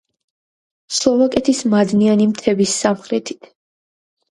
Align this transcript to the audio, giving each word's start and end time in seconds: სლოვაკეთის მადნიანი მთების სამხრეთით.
სლოვაკეთის 0.99 1.61
მადნიანი 1.75 2.29
მთების 2.33 2.75
სამხრეთით. 2.87 3.55